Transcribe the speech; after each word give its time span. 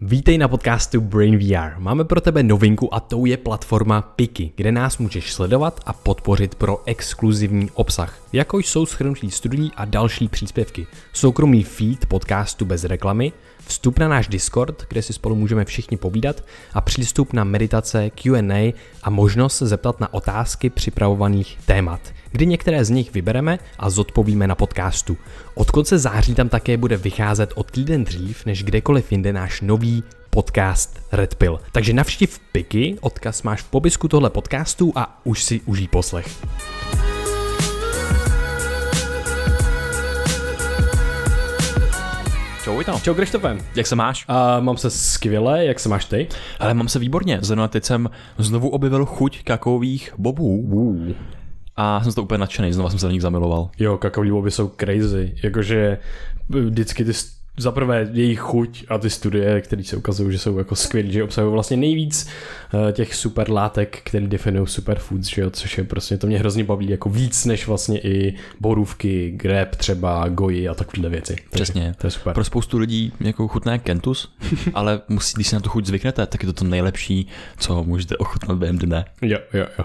Vítej 0.00 0.38
na 0.38 0.48
podcastu 0.48 1.00
Brain 1.00 1.38
VR. 1.38 1.78
Máme 1.78 2.04
pro 2.04 2.20
tebe 2.20 2.42
novinku 2.42 2.94
a 2.94 3.00
tou 3.00 3.26
je 3.26 3.36
platforma 3.36 4.02
Piki, 4.02 4.52
kde 4.56 4.72
nás 4.72 4.98
můžeš 4.98 5.32
sledovat 5.32 5.80
a 5.86 5.92
podpořit 5.92 6.54
pro 6.54 6.82
exkluzivní 6.86 7.70
obsah, 7.74 8.18
jako 8.32 8.58
jsou 8.58 8.86
schrnutí 8.86 9.30
studií 9.30 9.72
a 9.76 9.84
další 9.84 10.28
příspěvky, 10.28 10.86
soukromý 11.12 11.62
feed 11.62 12.06
podcastu 12.06 12.64
bez 12.64 12.84
reklamy, 12.84 13.32
vstup 13.66 13.98
na 13.98 14.08
náš 14.08 14.28
Discord, 14.28 14.84
kde 14.88 15.02
si 15.02 15.12
spolu 15.12 15.34
můžeme 15.34 15.64
všichni 15.64 15.96
povídat 15.96 16.44
a 16.74 16.80
přístup 16.80 17.32
na 17.32 17.44
meditace, 17.44 18.10
Q&A 18.10 18.74
a 19.02 19.10
možnost 19.10 19.56
se 19.56 19.66
zeptat 19.66 20.00
na 20.00 20.14
otázky 20.14 20.70
připravovaných 20.70 21.58
témat, 21.66 22.00
kdy 22.32 22.46
některé 22.46 22.84
z 22.84 22.90
nich 22.90 23.12
vybereme 23.12 23.58
a 23.78 23.90
zodpovíme 23.90 24.46
na 24.46 24.54
podcastu. 24.54 25.16
Od 25.54 25.70
konce 25.70 25.98
září 25.98 26.34
tam 26.34 26.48
také 26.48 26.76
bude 26.76 26.96
vycházet 26.96 27.52
o 27.54 27.62
týden 27.62 28.04
dřív 28.04 28.46
než 28.46 28.62
kdekoliv 28.62 29.12
jinde 29.12 29.32
náš 29.32 29.60
nový 29.60 30.04
podcast 30.30 31.00
Red 31.12 31.34
Pill. 31.34 31.60
Takže 31.72 31.92
navštiv 31.92 32.38
Piky, 32.52 32.96
odkaz 33.00 33.42
máš 33.42 33.62
v 33.62 33.70
popisku 33.70 34.08
tohle 34.08 34.30
podcastu 34.30 34.92
a 34.94 35.20
už 35.24 35.44
si 35.44 35.60
užij 35.60 35.88
poslech. 35.88 36.26
Čau, 42.66 42.74
Vojto. 42.74 42.98
Čau 43.02 43.14
Krištofe. 43.14 43.58
Jak 43.74 43.86
se 43.86 43.96
máš? 43.96 44.24
A 44.28 44.60
mám 44.60 44.76
se 44.76 44.90
skvěle, 44.90 45.64
jak 45.64 45.80
se 45.80 45.88
máš 45.88 46.04
ty? 46.04 46.28
Ale 46.60 46.74
mám 46.74 46.88
se 46.88 46.98
výborně. 46.98 47.38
Zrovna 47.42 47.68
teď 47.68 47.84
jsem 47.84 48.10
znovu 48.38 48.68
objevil 48.68 49.06
chuť 49.06 49.44
kakaových 49.44 50.14
bobů. 50.18 50.60
Uh. 50.60 51.12
A 51.76 52.02
jsem 52.02 52.12
z 52.12 52.14
toho 52.14 52.24
úplně 52.24 52.38
nadšený, 52.38 52.72
znova 52.72 52.90
jsem 52.90 52.98
se 52.98 53.06
do 53.06 53.12
nich 53.12 53.22
zamiloval. 53.22 53.70
Jo, 53.78 53.98
kakaový 53.98 54.30
boby 54.30 54.50
jsou 54.50 54.68
crazy. 54.68 55.34
Jakože 55.42 55.98
vždycky 56.48 57.04
ty 57.04 57.12
za 57.58 57.70
prvé 57.72 58.08
jejich 58.12 58.38
chuť 58.40 58.84
a 58.88 58.98
ty 58.98 59.10
studie, 59.10 59.60
které 59.60 59.84
se 59.84 59.96
ukazují, 59.96 60.32
že 60.32 60.38
jsou 60.38 60.58
jako 60.58 60.76
skvělé, 60.76 61.10
že 61.10 61.24
obsahují 61.24 61.52
vlastně 61.52 61.76
nejvíc 61.76 62.28
uh, 62.74 62.90
těch 62.92 63.14
super 63.14 63.50
látek, 63.50 64.00
které 64.04 64.26
definují 64.26 64.66
superfoods, 64.66 65.28
že 65.28 65.42
jo, 65.42 65.50
což 65.50 65.78
je 65.78 65.84
prostě, 65.84 66.18
to 66.18 66.26
mě 66.26 66.38
hrozně 66.38 66.64
baví, 66.64 66.88
jako 66.90 67.08
víc 67.08 67.44
než 67.44 67.66
vlastně 67.66 68.00
i 68.00 68.34
borůvky, 68.60 69.30
greb 69.36 69.76
třeba, 69.76 70.28
goji 70.28 70.68
a 70.68 70.74
takovéhle 70.74 71.10
věci. 71.10 71.36
Takže 71.36 71.48
Přesně. 71.50 71.94
To 71.98 72.06
je 72.06 72.10
super. 72.10 72.34
Pro 72.34 72.44
spoustu 72.44 72.78
lidí 72.78 73.12
jako 73.20 73.48
chutné 73.48 73.78
kentus, 73.78 74.34
ale 74.74 75.00
musí, 75.08 75.34
když 75.34 75.46
si 75.48 75.54
na 75.54 75.60
tu 75.60 75.68
chuť 75.68 75.86
zvyknete, 75.86 76.26
tak 76.26 76.42
je 76.42 76.46
to 76.46 76.52
to 76.52 76.64
nejlepší, 76.64 77.26
co 77.58 77.84
můžete 77.84 78.16
ochutnat 78.16 78.58
během 78.58 78.78
dne. 78.78 79.04
Jo, 79.22 79.38
jo, 79.52 79.66
jo. 79.78 79.84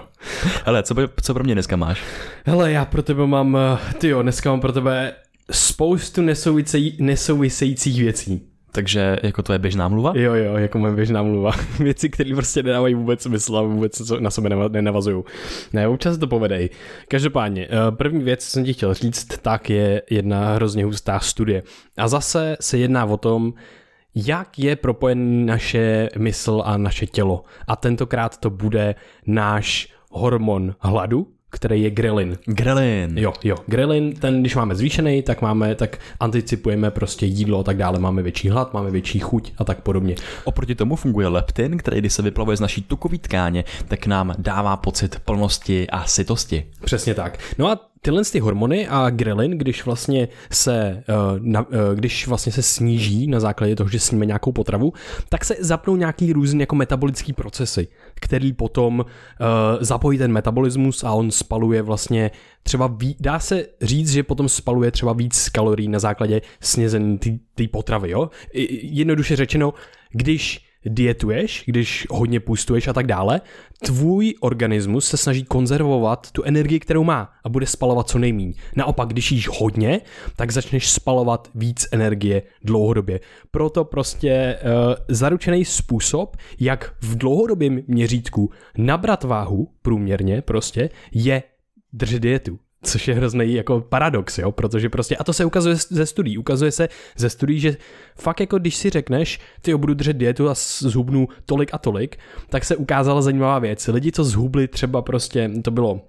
Ale 0.64 0.82
co, 0.82 0.94
by- 0.94 1.08
co 1.22 1.34
pro 1.34 1.44
mě 1.44 1.54
dneska 1.54 1.76
máš? 1.76 2.02
Hele, 2.46 2.72
já 2.72 2.84
pro 2.84 3.02
tebe 3.02 3.26
mám, 3.26 3.58
ty 3.98 4.08
jo, 4.08 4.22
dneska 4.22 4.50
mám 4.50 4.60
pro 4.60 4.72
tebe 4.72 5.12
spoustu 5.52 6.22
nesouvisejí, 6.22 6.96
nesouvisejících 7.00 8.00
věcí. 8.00 8.42
Takže 8.72 9.16
jako 9.22 9.42
to 9.42 9.52
je 9.52 9.58
běžná 9.58 9.88
mluva? 9.88 10.12
Jo, 10.16 10.34
jo, 10.34 10.56
jako 10.56 10.78
moje 10.78 10.94
běžná 10.94 11.22
mluva. 11.22 11.52
Věci, 11.78 12.08
které 12.08 12.34
prostě 12.34 12.62
nedávají 12.62 12.94
vůbec 12.94 13.22
smysl 13.22 13.56
a 13.56 13.62
vůbec 13.62 14.06
se 14.06 14.20
na 14.20 14.30
sebe 14.30 14.50
nenavazují. 14.68 15.24
Ne, 15.72 15.88
občas 15.88 16.18
to 16.18 16.26
povedej. 16.26 16.70
Každopádně, 17.08 17.68
eh, 17.70 17.90
první 17.90 18.24
věc, 18.24 18.44
co 18.44 18.50
jsem 18.50 18.64
ti 18.64 18.72
chtěl 18.72 18.94
říct, 18.94 19.26
tak 19.42 19.70
je 19.70 20.02
jedna 20.10 20.54
hrozně 20.54 20.84
hustá 20.84 21.20
studie. 21.20 21.62
A 21.96 22.08
zase 22.08 22.56
se 22.60 22.78
jedná 22.78 23.04
o 23.04 23.16
tom, 23.16 23.54
jak 24.14 24.58
je 24.58 24.76
propojen 24.76 25.46
naše 25.46 26.08
mysl 26.18 26.62
a 26.64 26.76
naše 26.76 27.06
tělo. 27.06 27.42
A 27.66 27.76
tentokrát 27.76 28.36
to 28.36 28.50
bude 28.50 28.94
náš 29.26 29.88
hormon 30.10 30.74
hladu, 30.80 31.26
který 31.52 31.82
je 31.82 31.90
grelin. 31.90 32.38
Grelin. 32.44 33.18
Jo, 33.18 33.32
jo. 33.44 33.56
Grelin, 33.66 34.14
ten, 34.14 34.40
když 34.40 34.56
máme 34.56 34.74
zvýšený, 34.74 35.22
tak 35.22 35.42
máme, 35.42 35.74
tak 35.74 35.98
anticipujeme 36.20 36.90
prostě 36.90 37.26
jídlo 37.26 37.58
a 37.58 37.62
tak 37.62 37.76
dále, 37.76 37.98
máme 37.98 38.22
větší 38.22 38.48
hlad, 38.48 38.74
máme 38.74 38.90
větší 38.90 39.18
chuť 39.18 39.52
a 39.58 39.64
tak 39.64 39.80
podobně. 39.80 40.14
Oproti 40.44 40.74
tomu 40.74 40.96
funguje 40.96 41.28
leptin, 41.28 41.78
který 41.78 41.98
když 41.98 42.12
se 42.12 42.22
vyplavuje 42.22 42.56
z 42.56 42.60
naší 42.60 42.82
tukové 42.82 43.18
tkáně, 43.18 43.64
tak 43.88 44.06
nám 44.06 44.34
dává 44.38 44.76
pocit 44.76 45.18
plnosti 45.24 45.90
a 45.90 46.04
sytosti. 46.04 46.64
Přesně 46.84 47.14
tak. 47.14 47.38
No 47.58 47.70
a 47.70 47.91
tyhle 48.04 48.22
ty 48.24 48.40
hormony 48.40 48.88
a 48.88 49.10
grelin, 49.10 49.50
když 49.50 49.84
vlastně 49.84 50.28
se, 50.50 51.04
na, 51.38 51.60
uh, 51.60 51.76
když 51.94 52.26
vlastně 52.26 52.52
se 52.52 52.62
sníží 52.62 53.26
na 53.26 53.40
základě 53.40 53.76
toho, 53.76 53.90
že 53.90 54.00
sníme 54.00 54.26
nějakou 54.26 54.52
potravu, 54.52 54.92
tak 55.28 55.44
se 55.44 55.56
zapnou 55.60 55.96
nějaký 55.96 56.32
různý 56.32 56.60
jako 56.60 56.76
metabolický 56.76 57.32
procesy, 57.32 57.88
který 58.14 58.52
potom 58.52 58.98
uh, 59.00 59.06
zapojí 59.80 60.18
ten 60.18 60.32
metabolismus 60.32 61.04
a 61.04 61.12
on 61.12 61.30
spaluje 61.30 61.82
vlastně 61.82 62.30
třeba, 62.62 62.86
ví, 62.86 63.16
dá 63.20 63.38
se 63.38 63.66
říct, 63.80 64.12
že 64.12 64.22
potom 64.22 64.48
spaluje 64.48 64.90
třeba 64.90 65.12
víc 65.12 65.48
kalorií 65.48 65.88
na 65.88 65.98
základě 65.98 66.40
snězení 66.60 67.18
té 67.54 67.68
potravy, 67.70 68.10
jo? 68.10 68.30
Jednoduše 68.82 69.36
řečeno, 69.36 69.74
když 70.12 70.71
dietuješ, 70.84 71.64
když 71.66 72.06
hodně 72.10 72.40
pustuješ 72.40 72.88
a 72.88 72.92
tak 72.92 73.06
dále, 73.06 73.40
tvůj 73.84 74.34
organismus 74.40 75.06
se 75.06 75.16
snaží 75.16 75.44
konzervovat 75.44 76.30
tu 76.30 76.42
energii, 76.42 76.80
kterou 76.80 77.04
má 77.04 77.32
a 77.44 77.48
bude 77.48 77.66
spalovat 77.66 78.08
co 78.08 78.18
nejméně. 78.18 78.52
Naopak, 78.76 79.08
když 79.08 79.32
jíš 79.32 79.48
hodně, 79.48 80.00
tak 80.36 80.50
začneš 80.50 80.90
spalovat 80.90 81.50
víc 81.54 81.88
energie 81.92 82.42
dlouhodobě. 82.64 83.20
Proto 83.50 83.84
prostě 83.84 84.58
uh, 84.62 84.94
zaručený 85.08 85.64
způsob, 85.64 86.36
jak 86.60 86.94
v 87.00 87.18
dlouhodobém 87.18 87.80
měřítku 87.86 88.50
nabrat 88.78 89.24
váhu 89.24 89.68
průměrně 89.82 90.42
prostě, 90.42 90.90
je 91.12 91.42
držet 91.92 92.22
dietu. 92.22 92.58
Což 92.84 93.08
je 93.08 93.14
hrozný 93.14 93.54
jako 93.54 93.80
paradox, 93.80 94.38
jo, 94.38 94.52
protože 94.52 94.88
prostě, 94.88 95.16
a 95.16 95.24
to 95.24 95.32
se 95.32 95.44
ukazuje 95.44 95.76
ze 95.76 96.06
studií, 96.06 96.38
ukazuje 96.38 96.72
se 96.72 96.88
ze 97.16 97.30
studií, 97.30 97.60
že 97.60 97.76
fakt 98.16 98.40
jako 98.40 98.58
když 98.58 98.76
si 98.76 98.90
řekneš, 98.90 99.40
ty 99.60 99.70
jo, 99.70 99.78
budu 99.78 99.94
držet 99.94 100.16
dietu 100.16 100.48
a 100.48 100.54
zhubnu 100.78 101.28
tolik 101.46 101.70
a 101.72 101.78
tolik, 101.78 102.18
tak 102.48 102.64
se 102.64 102.76
ukázala 102.76 103.22
zajímavá 103.22 103.58
věc. 103.58 103.88
Lidi, 103.88 104.12
co 104.12 104.24
zhubli 104.24 104.68
třeba 104.68 105.02
prostě, 105.02 105.50
to 105.62 105.70
bylo 105.70 106.00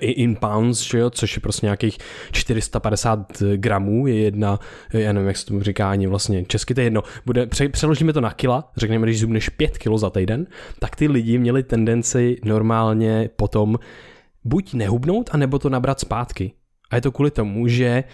in 0.00 0.36
pounds, 0.36 0.80
že 0.80 0.98
jo, 0.98 1.10
což 1.10 1.36
je 1.36 1.40
prostě 1.40 1.66
nějakých 1.66 1.98
450 2.32 3.42
gramů, 3.56 4.06
je 4.06 4.14
jedna, 4.14 4.58
já 4.92 5.12
nevím, 5.12 5.28
jak 5.28 5.36
se 5.36 5.46
tomu 5.46 5.62
říká 5.62 5.90
ani 5.90 6.06
vlastně 6.06 6.44
česky, 6.44 6.74
to 6.74 6.80
je 6.80 6.86
jedno, 6.86 7.02
bude, 7.26 7.46
pře, 7.46 7.68
přeložíme 7.68 8.12
to 8.12 8.20
na 8.20 8.30
kila, 8.30 8.70
řekněme, 8.76 9.06
když 9.06 9.18
zhubneš 9.18 9.48
5 9.48 9.78
kilo 9.78 9.98
za 9.98 10.10
týden, 10.10 10.46
tak 10.78 10.96
ty 10.96 11.08
lidi 11.08 11.38
měli 11.38 11.62
tendenci 11.62 12.36
normálně 12.44 13.30
potom 13.36 13.78
buď 14.44 14.74
nehubnout, 14.74 15.30
anebo 15.32 15.58
to 15.58 15.68
nabrat 15.68 16.00
zpátky. 16.00 16.52
A 16.90 16.96
je 16.96 17.02
to 17.02 17.12
kvůli 17.12 17.30
tomu, 17.30 17.68
že 17.68 18.04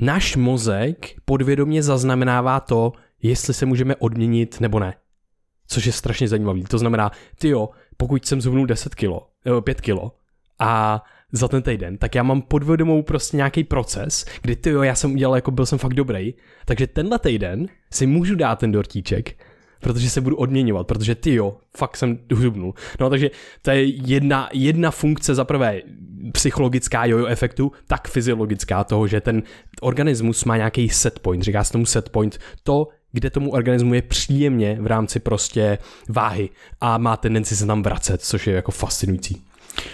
náš 0.00 0.36
mozek 0.36 1.14
podvědomě 1.24 1.82
zaznamenává 1.82 2.60
to, 2.60 2.92
jestli 3.22 3.54
se 3.54 3.66
můžeme 3.66 3.96
odměnit 3.96 4.60
nebo 4.60 4.80
ne. 4.80 4.94
Což 5.66 5.86
je 5.86 5.92
strašně 5.92 6.28
zajímavý. 6.28 6.64
To 6.64 6.78
znamená, 6.78 7.10
ty 7.38 7.48
jo, 7.48 7.68
pokud 7.96 8.26
jsem 8.26 8.40
zhubnul 8.40 8.66
10 8.66 8.94
kilo, 8.94 9.28
5 9.64 9.80
kilo 9.80 10.12
a 10.58 11.02
za 11.32 11.48
ten 11.48 11.62
týden, 11.62 11.98
tak 11.98 12.14
já 12.14 12.22
mám 12.22 12.42
podvědomou 12.42 13.02
prostě 13.02 13.36
nějaký 13.36 13.64
proces, 13.64 14.24
kdy 14.42 14.56
ty 14.56 14.70
jo, 14.70 14.82
já 14.82 14.94
jsem 14.94 15.12
udělal, 15.12 15.36
jako 15.36 15.50
byl 15.50 15.66
jsem 15.66 15.78
fakt 15.78 15.94
dobrý, 15.94 16.34
takže 16.64 16.86
tenhle 16.86 17.18
týden 17.18 17.66
si 17.92 18.06
můžu 18.06 18.34
dát 18.34 18.58
ten 18.58 18.72
dortíček, 18.72 19.44
protože 19.80 20.10
se 20.10 20.20
budu 20.20 20.36
odměňovat, 20.36 20.86
protože 20.86 21.14
ty 21.14 21.34
jo, 21.34 21.56
fakt 21.76 21.96
jsem 21.96 22.18
zhubnul. 22.32 22.74
No 23.00 23.10
takže 23.10 23.30
to 23.62 23.70
je 23.70 23.84
jedna, 23.84 24.48
jedna 24.52 24.90
funkce 24.90 25.34
za 25.34 25.44
prvé 25.44 25.82
psychologická 26.32 27.04
jojo 27.04 27.26
efektu, 27.26 27.72
tak 27.86 28.08
fyziologická 28.08 28.84
toho, 28.84 29.06
že 29.06 29.20
ten 29.20 29.42
organismus 29.80 30.44
má 30.44 30.56
nějaký 30.56 30.88
set 30.88 31.18
point, 31.18 31.42
říká 31.42 31.64
se 31.64 31.72
tomu 31.72 31.86
set 31.86 32.08
point, 32.08 32.38
to, 32.62 32.88
kde 33.12 33.30
tomu 33.30 33.50
organismu 33.50 33.94
je 33.94 34.02
příjemně 34.02 34.78
v 34.80 34.86
rámci 34.86 35.20
prostě 35.20 35.78
váhy 36.08 36.48
a 36.80 36.98
má 36.98 37.16
tendenci 37.16 37.56
se 37.56 37.66
tam 37.66 37.82
vracet, 37.82 38.22
což 38.22 38.46
je 38.46 38.54
jako 38.54 38.72
fascinující. 38.72 39.42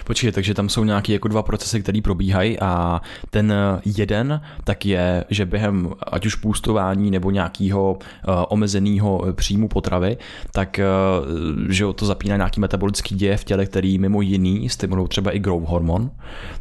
Počkej, 0.04 0.32
takže 0.32 0.54
tam 0.54 0.68
jsou 0.68 0.84
nějaké 0.84 1.12
jako 1.12 1.28
dva 1.28 1.42
procesy, 1.42 1.82
které 1.82 2.00
probíhají 2.02 2.60
a 2.60 3.00
ten 3.30 3.54
jeden 3.84 4.40
tak 4.64 4.86
je, 4.86 5.24
že 5.30 5.46
během 5.46 5.90
ať 6.12 6.26
už 6.26 6.34
půstování 6.34 7.10
nebo 7.10 7.30
nějakého 7.30 7.92
uh, 7.92 8.34
omezeného 8.48 9.24
příjmu 9.32 9.68
potravy, 9.68 10.16
tak 10.52 10.80
uh, 11.22 11.68
že 11.68 11.84
to 11.94 12.06
zapíná 12.06 12.36
nějaký 12.36 12.60
metabolický 12.60 13.14
děje 13.14 13.36
v 13.36 13.44
těle, 13.44 13.66
který 13.66 13.98
mimo 13.98 14.20
jiný 14.20 14.68
stimulují 14.68 15.08
třeba 15.08 15.30
i 15.30 15.38
growth 15.38 15.68
hormon, 15.68 16.10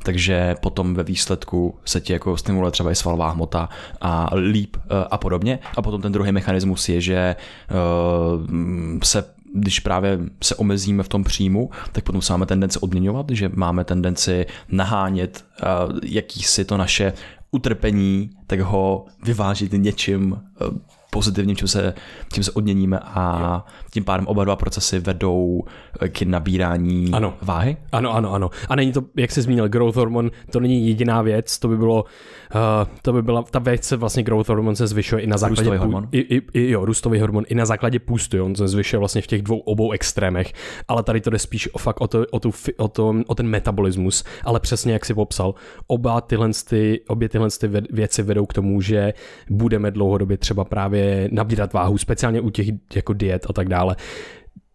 takže 0.03 0.55
potom 0.61 0.93
ve 0.93 1.03
výsledku 1.03 1.75
se 1.85 2.01
ti 2.01 2.13
jako 2.13 2.37
stimuluje 2.37 2.71
třeba 2.71 2.91
i 2.91 2.95
svalová 2.95 3.29
hmota 3.29 3.69
a 4.01 4.29
líp 4.35 4.75
uh, 4.75 4.81
a 5.11 5.17
podobně. 5.17 5.59
A 5.77 5.81
potom 5.81 6.01
ten 6.01 6.11
druhý 6.11 6.31
mechanismus 6.31 6.89
je, 6.89 7.01
že 7.01 7.35
uh, 7.71 8.99
se 9.03 9.23
když 9.53 9.79
právě 9.79 10.19
se 10.43 10.55
omezíme 10.55 11.03
v 11.03 11.07
tom 11.07 11.23
příjmu, 11.23 11.69
tak 11.91 12.03
potom 12.03 12.21
se 12.21 12.33
máme 12.33 12.45
tendenci 12.45 12.79
odměňovat, 12.79 13.25
že 13.29 13.51
máme 13.53 13.83
tendenci 13.83 14.45
nahánět 14.71 15.45
uh, 15.63 15.99
jakýsi 16.03 16.65
to 16.65 16.77
naše 16.77 17.13
utrpení, 17.51 18.29
tak 18.47 18.59
ho 18.59 19.05
vyvážit 19.23 19.73
něčím 19.73 20.31
uh, 20.31 20.77
pozitivním, 21.13 21.55
čím 21.55 21.67
se, 21.67 21.93
čím 22.33 22.43
se 22.43 22.51
odměníme 22.51 22.99
a 22.99 23.65
tím 23.91 24.03
pádem 24.03 24.27
oba 24.27 24.43
dva 24.43 24.55
procesy 24.55 24.99
vedou 24.99 25.63
k 26.09 26.21
nabírání 26.21 27.09
Ano. 27.13 27.33
váhy. 27.41 27.77
Ano, 27.91 28.13
ano, 28.13 28.33
ano. 28.33 28.49
A 28.69 28.75
není 28.75 28.91
to, 28.91 29.01
jak 29.15 29.31
jsi 29.31 29.41
zmínil, 29.41 29.69
growth 29.69 29.95
hormone, 29.95 30.29
to 30.51 30.59
není 30.59 30.87
jediná 30.87 31.21
věc, 31.21 31.59
to 31.59 31.67
by 31.67 31.77
bylo, 31.77 32.03
uh, 32.03 32.59
to 33.01 33.13
by 33.13 33.21
byla, 33.21 33.43
ta 33.43 33.59
věc 33.59 33.83
se 33.83 33.97
vlastně 33.97 34.23
growth 34.23 34.49
hormone 34.49 34.75
se 34.75 34.87
zvyšuje 34.87 35.21
i 35.21 35.27
na 35.27 35.37
základě... 35.37 35.61
Růstový 35.61 35.77
hormon. 35.77 36.07
I, 36.11 36.19
i, 36.19 36.41
i, 36.53 36.71
jo, 36.71 36.85
růstový 36.85 37.19
hormon, 37.19 37.43
i 37.47 37.55
na 37.55 37.65
základě 37.65 37.99
půstu, 37.99 38.37
jo, 38.37 38.45
on 38.45 38.55
se 38.55 38.67
zvyšuje 38.67 38.99
vlastně 38.99 39.21
v 39.21 39.27
těch 39.27 39.41
dvou 39.41 39.59
obou 39.59 39.91
extrémech, 39.91 40.53
ale 40.87 41.03
tady 41.03 41.21
to 41.21 41.29
jde 41.29 41.39
spíš 41.39 41.73
o 41.73 41.77
fakt 41.77 42.01
o, 42.01 42.07
to, 42.07 42.25
o, 42.31 42.39
tu, 42.39 42.51
o, 42.77 42.87
to, 42.87 43.15
o 43.27 43.35
ten 43.35 43.47
metabolismus, 43.47 44.23
ale 44.43 44.59
přesně 44.59 44.93
jak 44.93 45.05
si 45.05 45.13
popsal, 45.13 45.55
oba 45.87 46.21
tyhle, 46.21 46.49
ty, 46.69 47.01
obě 47.07 47.29
tyhle 47.29 47.47
ty 47.59 47.67
věci 47.91 48.23
vedou 48.23 48.45
k 48.45 48.53
tomu, 48.53 48.81
že 48.81 49.13
budeme 49.49 49.91
dlouhodobě 49.91 50.37
třeba 50.37 50.63
právě 50.63 51.00
nabírat 51.31 51.73
váhu, 51.73 51.97
speciálně 51.97 52.41
u 52.41 52.49
těch 52.49 52.67
jako 52.95 53.13
diet 53.13 53.45
a 53.49 53.53
tak 53.53 53.69
dále. 53.69 53.95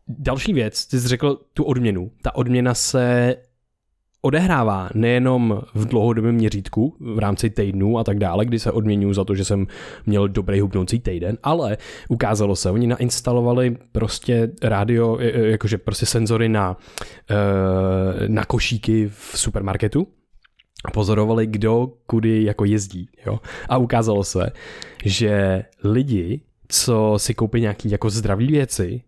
Další 0.08 0.52
věc, 0.52 0.86
ty 0.86 1.00
jsi 1.00 1.08
řekl 1.08 1.40
tu 1.52 1.64
odměnu. 1.64 2.10
Ta 2.22 2.34
odměna 2.34 2.74
se 2.74 3.36
odehrává 4.26 4.90
nejenom 4.94 5.62
v 5.74 5.84
dlouhodobém 5.84 6.34
měřítku 6.34 6.96
v 7.00 7.18
rámci 7.18 7.50
týdnu 7.50 7.98
a 7.98 8.04
tak 8.04 8.18
dále, 8.18 8.44
kdy 8.44 8.58
se 8.58 8.72
odměňuji 8.72 9.14
za 9.14 9.24
to, 9.24 9.34
že 9.34 9.44
jsem 9.44 9.66
měl 10.06 10.28
dobrý 10.28 10.60
hubnoucí 10.60 11.00
týden, 11.00 11.38
ale 11.42 11.78
ukázalo 12.08 12.56
se, 12.56 12.70
oni 12.70 12.86
nainstalovali 12.86 13.76
prostě 13.92 14.50
rádio, 14.62 15.18
e, 15.20 15.24
e, 15.24 15.46
jakože 15.50 15.78
prostě 15.78 16.06
senzory 16.06 16.48
na, 16.48 16.76
e, 17.30 18.28
na 18.28 18.44
košíky 18.44 19.08
v 19.08 19.32
supermarketu 19.34 20.06
pozorovali, 20.90 21.46
kdo 21.46 21.92
kudy 22.06 22.44
jako 22.44 22.64
jezdí. 22.64 23.08
Jo? 23.26 23.40
A 23.68 23.76
ukázalo 23.76 24.24
se, 24.24 24.50
že 25.04 25.64
lidi, 25.84 26.40
co 26.68 27.14
si 27.16 27.34
koupí 27.34 27.60
nějaký 27.60 27.90
jako 27.90 28.10
zdraví 28.10 28.46
věci, 28.46 29.02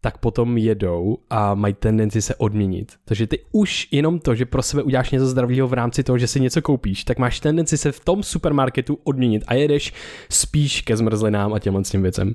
tak 0.00 0.18
potom 0.18 0.58
jedou 0.58 1.18
a 1.30 1.54
mají 1.54 1.74
tendenci 1.74 2.22
se 2.22 2.34
odměnit. 2.34 2.92
Takže 3.04 3.26
ty 3.26 3.38
už 3.52 3.88
jenom 3.90 4.18
to, 4.18 4.34
že 4.34 4.46
pro 4.46 4.62
sebe 4.62 4.82
uděláš 4.82 5.10
něco 5.10 5.26
zdravého 5.26 5.68
v 5.68 5.72
rámci 5.72 6.02
toho, 6.02 6.18
že 6.18 6.26
si 6.26 6.40
něco 6.40 6.62
koupíš, 6.62 7.04
tak 7.04 7.18
máš 7.18 7.40
tendenci 7.40 7.78
se 7.78 7.92
v 7.92 8.00
tom 8.00 8.22
supermarketu 8.22 8.98
odměnit 9.04 9.44
a 9.46 9.54
jedeš 9.54 9.92
spíš 10.30 10.82
ke 10.82 10.96
zmrzlinám 10.96 11.52
a 11.52 11.58
těmhle 11.58 11.84
s 11.84 11.90
tím 11.90 12.02
věcem. 12.02 12.34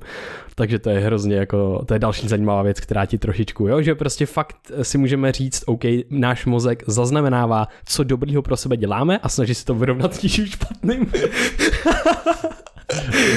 Takže 0.56 0.80
to 0.80 0.90
je 0.90 1.00
hrozně 1.00 1.36
jako, 1.36 1.86
to 1.86 1.94
je 1.94 2.00
další 2.00 2.28
zajímavá 2.28 2.62
věc, 2.62 2.80
která 2.80 3.06
ti 3.06 3.18
trošičku, 3.18 3.68
jo, 3.68 3.82
že 3.82 3.96
prostě 3.96 4.26
fakt 4.26 4.72
si 4.82 4.98
můžeme 4.98 5.32
říct, 5.32 5.64
OK, 5.66 5.84
náš 6.10 6.46
mozek 6.46 6.84
zaznamenává, 6.88 7.68
co 7.86 8.04
dobrýho 8.04 8.42
pro 8.42 8.58
sebe 8.58 8.78
děláme 8.78 9.18
a 9.18 9.30
snaží 9.30 9.56
se 9.56 9.66
to 9.66 9.76
vyrovnat 9.76 10.16
s 10.16 10.20
tím 10.20 10.46
špatným. 10.46 11.12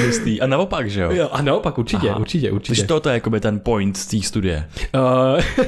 Hustý. 0.07 0.41
A 0.41 0.47
naopak, 0.47 0.91
že 0.91 1.01
jo? 1.01 1.11
jo, 1.13 1.29
a 1.33 1.43
naopak, 1.43 1.79
určitě, 1.79 2.09
Aha. 2.09 2.19
určitě, 2.19 2.51
určitě. 2.51 2.71
Takže 2.71 2.87
toto 2.87 3.09
je 3.09 3.13
jakoby 3.13 3.41
ten 3.41 3.61
point 3.61 3.97
z 3.97 4.07
té 4.07 4.23
studie. 4.23 4.69
Uh, 4.95 5.65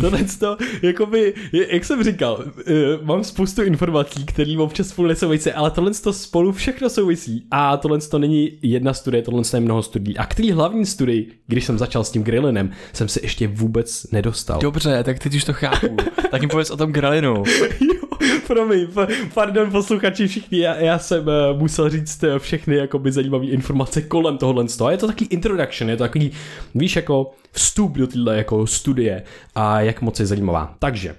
tohle 0.00 0.24
to, 0.38 0.56
jakoby, 0.82 1.34
jak 1.68 1.84
jsem 1.84 2.04
říkal, 2.04 2.44
uh, 2.44 3.06
mám 3.06 3.24
spoustu 3.24 3.62
informací, 3.62 4.26
které 4.26 4.56
občas 4.58 4.88
spolu 4.88 5.08
nesouvisí, 5.08 5.52
ale 5.52 5.70
tohle 5.70 5.90
to 5.94 6.12
spolu 6.12 6.52
všechno 6.52 6.90
souvisí. 6.90 7.46
A 7.50 7.76
tohle 7.76 7.98
to 7.98 8.18
není 8.18 8.52
jedna 8.62 8.94
studie, 8.94 9.22
tohle 9.22 9.42
je 9.54 9.60
mnoho 9.60 9.82
studií. 9.82 10.16
A 10.16 10.26
k 10.26 10.34
té 10.34 10.52
hlavní 10.52 10.86
studii, 10.86 11.32
když 11.46 11.64
jsem 11.64 11.78
začal 11.78 12.04
s 12.04 12.10
tím 12.10 12.22
grillinem, 12.22 12.70
jsem 12.92 13.08
se 13.08 13.20
ještě 13.22 13.48
vůbec 13.48 14.06
nedostal. 14.12 14.60
Dobře, 14.60 15.02
tak 15.04 15.18
teď 15.18 15.34
už 15.34 15.44
to 15.44 15.52
chápu. 15.52 15.96
tak 16.30 16.42
jim 16.42 16.50
pověz 16.50 16.70
o 16.70 16.76
tom 16.76 16.92
grelinu. 16.92 17.42
promiň, 18.46 18.86
pa- 18.86 19.06
pardon 19.34 19.70
posluchači 19.70 20.28
všichni, 20.28 20.58
já, 20.58 20.76
já 20.76 20.98
jsem 20.98 21.26
uh, 21.26 21.58
musel 21.58 21.90
říct 21.90 22.22
uh, 22.22 22.38
všechny 22.38 22.76
jakoby 22.76 23.12
zajímavé 23.12 23.46
informace 23.46 24.02
kolem 24.02 24.38
tohohle 24.38 24.68
z 24.68 24.76
toho. 24.76 24.90
Je 24.90 24.96
to 24.96 25.06
takový 25.06 25.26
introduction, 25.26 25.90
je 25.90 25.96
to 25.96 26.04
takový, 26.04 26.32
víš, 26.74 26.96
jako 26.96 27.30
vstup 27.52 27.92
do 27.92 28.06
téhle 28.06 28.36
jako 28.36 28.66
studie 28.66 29.22
a 29.54 29.80
jak 29.80 30.02
moc 30.02 30.20
je 30.20 30.26
zajímavá. 30.26 30.74
Takže, 30.78 31.14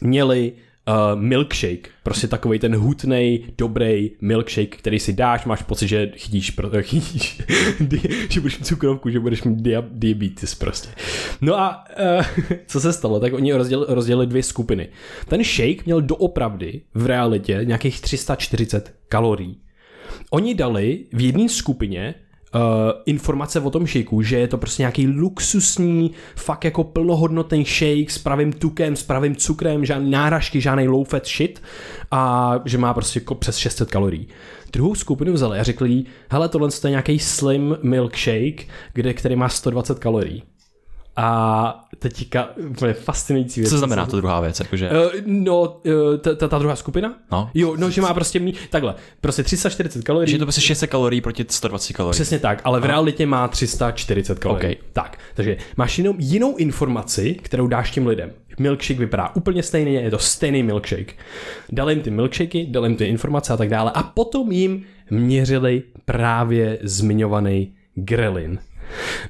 měli 0.00 0.52
uh, 0.88 1.20
milkshake, 1.20 1.90
prostě 2.02 2.28
takový 2.28 2.58
ten 2.58 2.76
hutnej, 2.76 3.44
dobrý 3.58 4.10
milkshake, 4.20 4.76
který 4.76 4.98
si 4.98 5.12
dáš, 5.12 5.44
máš 5.44 5.62
pocit, 5.62 5.88
že 5.88 6.12
chytíš, 6.16 6.50
pro, 6.50 6.70
chytíš 6.82 7.42
že 8.28 8.40
budeš 8.40 8.58
mít 8.58 8.66
cukrovku, 8.66 9.10
že 9.10 9.20
budeš 9.20 9.42
mít 9.42 9.60
dia, 9.60 9.82
diabetes 9.90 10.54
prostě. 10.54 10.88
No 11.40 11.60
a 11.60 11.84
uh, 12.18 12.56
co 12.66 12.80
se 12.80 12.92
stalo? 12.92 13.20
Tak 13.20 13.32
oni 13.32 13.52
rozdělili, 13.52 13.94
rozdělili 13.94 14.26
dvě 14.26 14.42
skupiny. 14.42 14.88
Ten 15.28 15.44
shake 15.44 15.84
měl 15.84 16.00
doopravdy 16.00 16.80
v 16.94 17.06
realitě 17.06 17.60
nějakých 17.64 18.00
340 18.00 18.94
kalorií. 19.08 19.60
Oni 20.30 20.54
dali 20.54 21.04
v 21.12 21.20
jedné 21.20 21.48
skupině 21.48 22.14
informace 23.06 23.60
o 23.60 23.70
tom 23.70 23.86
shakeu, 23.86 24.22
že 24.22 24.38
je 24.38 24.48
to 24.48 24.58
prostě 24.58 24.82
nějaký 24.82 25.06
luxusní, 25.06 26.10
fakt 26.36 26.64
jako 26.64 26.84
plnohodnotný 26.84 27.64
shake 27.64 28.10
s 28.10 28.18
pravým 28.18 28.52
tukem, 28.52 28.96
s 28.96 29.02
pravým 29.02 29.36
cukrem, 29.36 29.84
žádný 29.84 30.10
náražky, 30.10 30.60
žádný 30.60 30.88
low 30.88 31.04
fat 31.04 31.26
shit 31.26 31.62
a 32.10 32.54
že 32.64 32.78
má 32.78 32.94
prostě 32.94 33.20
jako 33.20 33.34
přes 33.34 33.56
600 33.56 33.90
kalorií. 33.90 34.28
Druhou 34.72 34.94
skupinu 34.94 35.32
vzali 35.32 35.58
a 35.58 35.62
řekli 35.62 35.90
jí, 35.90 36.06
hele, 36.30 36.48
tohle 36.48 36.68
je 36.84 36.90
nějaký 36.90 37.18
slim 37.18 37.76
milkshake, 37.82 38.66
kde, 38.92 39.14
který 39.14 39.36
má 39.36 39.48
120 39.48 39.98
kalorií. 39.98 40.42
A 41.16 41.84
teďka 41.98 42.48
úplně 42.68 42.92
fascinující 42.92 43.60
věc. 43.60 43.70
Co 43.70 43.78
znamená 43.78 44.06
to 44.06 44.16
druhá 44.16 44.40
věc? 44.40 44.60
Jakože, 44.60 44.90
Uh, 44.90 45.10
no, 45.26 45.62
uh, 45.62 46.16
ta, 46.20 46.34
ta, 46.34 46.48
ta 46.48 46.58
druhá 46.58 46.76
skupina? 46.76 47.14
no, 47.32 47.50
Jo, 47.54 47.76
no, 47.76 47.90
že 47.90 48.00
má 48.00 48.14
prostě 48.14 48.38
mít, 48.38 48.56
takhle, 48.70 48.94
prostě 49.20 49.42
340 49.42 50.04
kalorií. 50.04 50.30
že 50.30 50.34
je 50.34 50.38
to 50.38 50.44
prostě 50.44 50.60
600 50.60 50.90
kalorií 50.90 51.20
proti 51.20 51.44
120 51.48 51.92
kalorií. 51.92 52.16
Přesně 52.16 52.38
tak, 52.38 52.60
ale 52.64 52.80
v 52.80 52.84
realitě 52.84 53.26
má 53.26 53.48
340 53.48 54.38
kalorií. 54.38 54.76
Ok. 54.76 54.82
Tak, 54.92 55.18
takže 55.34 55.56
máš 55.76 55.98
jenom 55.98 56.16
jinou 56.18 56.56
informaci, 56.56 57.34
kterou 57.34 57.66
dáš 57.66 57.90
těm 57.90 58.06
lidem. 58.06 58.30
Milkshake 58.58 58.98
vypadá 58.98 59.30
úplně 59.34 59.62
stejně, 59.62 60.00
je 60.00 60.10
to 60.10 60.18
stejný 60.18 60.62
milkshake. 60.62 61.14
Dali 61.72 61.92
jim 61.92 62.02
ty 62.02 62.10
milkshakey, 62.10 62.66
dali 62.66 62.88
jim 62.88 62.96
ty 62.96 63.04
informace 63.04 63.52
a 63.52 63.56
tak 63.56 63.68
dále 63.68 63.90
a 63.94 64.02
potom 64.02 64.52
jim 64.52 64.82
měřili 65.10 65.82
právě 66.04 66.78
zmiňovaný 66.82 67.72
grelin. 67.94 68.58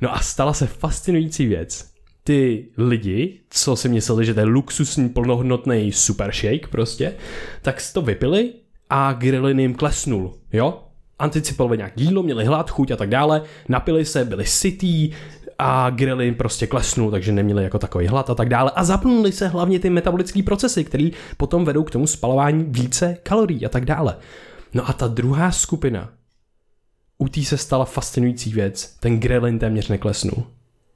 No 0.01 0.15
a 0.15 0.19
stala 0.19 0.53
se 0.53 0.67
fascinující 0.67 1.47
věc. 1.47 1.93
Ty 2.25 2.69
lidi, 2.77 3.41
co 3.51 3.77
si 3.77 3.89
mysleli, 3.89 4.25
že 4.25 4.35
to 4.35 4.41
je 4.41 4.47
luxusní 4.47 5.09
plnohodnotný 5.09 5.93
super 5.93 6.33
shake 6.33 6.69
prostě, 6.69 7.15
tak 7.63 7.81
si 7.81 7.93
to 7.93 8.03
vypili 8.03 8.53
a 8.91 9.13
grelin 9.13 9.61
jim 9.61 9.75
klesnul, 9.75 10.35
jo? 10.53 10.83
Anticipovali 11.19 11.77
nějak 11.77 11.93
jídlo, 11.97 12.23
měli 12.23 12.45
hlad, 12.45 12.71
chuť 12.71 12.91
a 12.91 12.97
tak 12.97 13.09
dále, 13.09 13.43
napili 13.69 14.05
se, 14.05 14.25
byli 14.25 14.45
sytý 14.45 15.11
a 15.59 15.91
grelin 15.91 16.35
prostě 16.35 16.67
klesnul, 16.67 17.11
takže 17.11 17.33
neměli 17.33 17.63
jako 17.63 17.79
takový 17.79 18.07
hlad 18.07 18.31
a 18.31 18.35
tak 18.35 18.49
dále. 18.49 18.71
A 18.75 18.85
zapnuli 18.85 19.33
se 19.33 19.49
hlavně 19.49 19.79
ty 19.79 19.91
metabolické 19.91 20.43
procesy, 20.43 20.85
které 20.85 21.11
potom 21.37 21.65
vedou 21.65 21.85
k 21.85 21.91
tomu 21.91 22.07
spalování 22.07 22.65
více 22.69 23.17
kalorií 23.23 23.67
a 23.67 23.69
tak 23.69 23.85
dále. 23.85 24.17
No 24.75 24.89
a 24.89 24.93
ta 24.93 25.09
druhá 25.09 25.51
skupina, 25.51 26.11
u 27.23 27.29
té 27.29 27.43
se 27.43 27.57
stala 27.57 27.85
fascinující 27.85 28.53
věc. 28.53 28.97
Ten 29.01 29.21
grelin 29.21 29.59
téměř 29.59 29.89
neklesnul. 29.89 30.45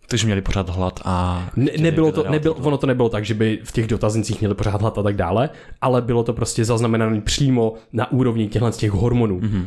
Takže 0.09 0.27
měli 0.27 0.43
pořád 0.43 0.69
hlad 0.69 1.01
a... 1.05 1.47
Ne, 1.57 1.71
nebylo 1.79 2.13
to, 2.13 2.23
dál 2.23 2.33
nebylo, 2.33 2.55
to- 2.55 2.63
ono 2.63 2.79
to 2.79 2.87
nebylo 2.87 3.09
tak, 3.09 3.25
že 3.25 3.35
by 3.35 3.59
v 3.65 3.73
těch 3.73 3.87
dotaznicích 3.87 4.41
měli 4.41 4.55
pořád 4.55 4.81
hlad 4.81 4.99
a 4.99 5.03
tak 5.03 5.17
dále, 5.17 5.51
ale 5.81 6.03
bylo 6.03 6.23
to 6.23 6.33
prostě 6.33 6.65
zaznamenané 6.65 7.21
přímo 7.21 7.75
na 7.93 8.13
úrovni 8.13 8.49
těchhle 8.49 8.73
z 8.73 8.77
těch 8.77 8.91
hormonů. 8.91 9.41
Mm-hmm. 9.41 9.67